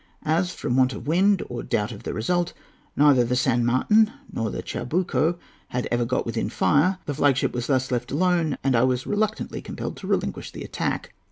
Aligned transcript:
As, 0.25 0.51
from 0.51 0.77
want 0.77 0.93
of 0.93 1.05
wind, 1.05 1.43
or 1.47 1.61
doubt 1.61 1.91
of 1.91 2.01
the 2.01 2.13
result, 2.15 2.53
neither 2.95 3.23
the 3.23 3.35
San 3.35 3.63
Martin 3.63 4.11
nor 4.33 4.49
the 4.49 4.63
Chacabuco 4.63 5.37
had 5.67 5.87
ever 5.91 6.05
got 6.05 6.25
within 6.25 6.49
fire, 6.49 6.97
the 7.05 7.13
flag 7.13 7.37
ship 7.37 7.53
was 7.53 7.67
thus 7.67 7.91
left 7.91 8.11
alone, 8.11 8.57
and 8.63 8.75
I 8.75 8.81
was 8.81 9.05
reluctantly 9.05 9.61
compelled 9.61 9.97
to 9.97 10.07
relinquish 10.07 10.53
the 10.53 10.63
attack. 10.63 11.13